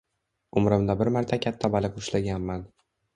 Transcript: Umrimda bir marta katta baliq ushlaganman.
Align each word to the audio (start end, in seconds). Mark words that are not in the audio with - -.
Umrimda 0.61 0.95
bir 1.01 1.11
marta 1.17 1.39
katta 1.43 1.71
baliq 1.75 1.99
ushlaganman. 2.01 2.65